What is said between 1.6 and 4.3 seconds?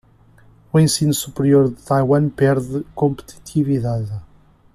de Taiwan perde competitividade